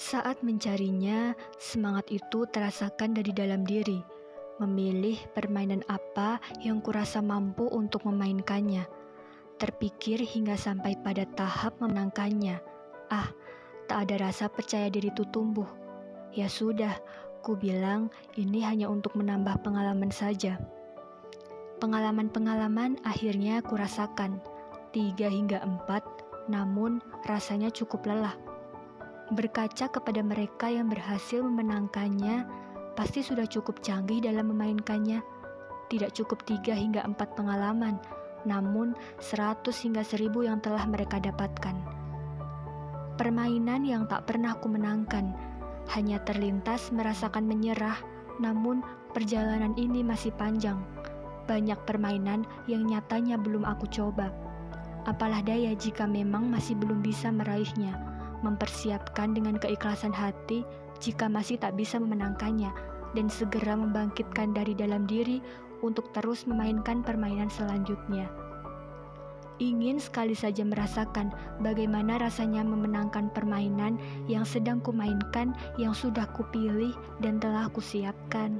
Saat 0.00 0.40
mencarinya, 0.40 1.36
semangat 1.60 2.08
itu 2.08 2.48
terasakan 2.48 3.12
dari 3.12 3.36
dalam 3.36 3.68
diri. 3.68 4.00
Memilih 4.56 5.20
permainan 5.36 5.84
apa 5.92 6.40
yang 6.64 6.80
kurasa 6.80 7.20
mampu 7.20 7.68
untuk 7.68 8.08
memainkannya. 8.08 8.88
Terpikir 9.60 10.24
hingga 10.24 10.56
sampai 10.56 10.96
pada 11.04 11.28
tahap 11.36 11.76
memenangkannya. 11.84 12.64
Ah, 13.12 13.28
tak 13.92 14.08
ada 14.08 14.32
rasa 14.32 14.48
percaya 14.48 14.88
diri 14.88 15.12
itu 15.12 15.28
tumbuh. 15.28 15.68
Ya 16.32 16.48
sudah, 16.48 16.96
ku 17.44 17.60
bilang 17.60 18.08
ini 18.40 18.64
hanya 18.64 18.88
untuk 18.88 19.12
menambah 19.20 19.60
pengalaman 19.60 20.08
saja. 20.08 20.56
Pengalaman-pengalaman 21.76 23.04
akhirnya 23.04 23.60
kurasakan, 23.60 24.40
tiga 24.96 25.28
hingga 25.28 25.60
empat, 25.60 26.00
namun 26.48 27.04
rasanya 27.28 27.68
cukup 27.68 28.08
lelah. 28.08 28.49
Berkaca 29.30 29.86
kepada 29.86 30.26
mereka 30.26 30.66
yang 30.66 30.90
berhasil 30.90 31.38
memenangkannya, 31.38 32.50
pasti 32.98 33.22
sudah 33.22 33.46
cukup 33.46 33.78
canggih 33.78 34.18
dalam 34.18 34.50
memainkannya. 34.50 35.22
Tidak 35.86 36.10
cukup 36.18 36.42
tiga 36.50 36.74
hingga 36.74 37.06
empat 37.06 37.38
pengalaman, 37.38 37.94
namun 38.42 38.98
seratus 39.22 39.86
hingga 39.86 40.02
seribu 40.02 40.42
yang 40.42 40.58
telah 40.58 40.82
mereka 40.82 41.22
dapatkan. 41.22 41.78
Permainan 43.22 43.86
yang 43.86 44.10
tak 44.10 44.26
pernah 44.26 44.58
ku 44.58 44.66
menangkan, 44.66 45.30
hanya 45.94 46.18
terlintas 46.26 46.90
merasakan 46.90 47.46
menyerah, 47.46 48.02
namun 48.42 48.82
perjalanan 49.14 49.78
ini 49.78 50.02
masih 50.02 50.34
panjang. 50.34 50.82
Banyak 51.46 51.78
permainan 51.86 52.42
yang 52.66 52.82
nyatanya 52.82 53.38
belum 53.38 53.62
aku 53.62 53.86
coba. 53.94 54.34
Apalah 55.06 55.38
daya 55.46 55.70
jika 55.78 56.02
memang 56.02 56.50
masih 56.50 56.74
belum 56.74 56.98
bisa 56.98 57.30
meraihnya 57.30 58.10
mempersiapkan 58.40 59.32
dengan 59.36 59.56
keikhlasan 59.56 60.12
hati 60.12 60.64
jika 61.00 61.28
masih 61.28 61.56
tak 61.56 61.76
bisa 61.76 61.96
memenangkannya, 61.96 62.70
dan 63.16 63.26
segera 63.26 63.74
membangkitkan 63.74 64.54
dari 64.54 64.76
dalam 64.76 65.08
diri 65.08 65.42
untuk 65.80 66.12
terus 66.12 66.44
memainkan 66.44 67.00
permainan 67.00 67.48
selanjutnya. 67.48 68.28
Ingin 69.60 70.00
sekali 70.00 70.32
saja 70.32 70.64
merasakan 70.64 71.36
bagaimana 71.60 72.16
rasanya 72.16 72.64
memenangkan 72.64 73.28
permainan 73.28 74.00
yang 74.24 74.40
sedang 74.48 74.80
kumainkan, 74.80 75.52
yang 75.76 75.92
sudah 75.92 76.24
kupilih 76.32 76.96
dan 77.20 77.36
telah 77.36 77.68
kusiapkan. 77.68 78.56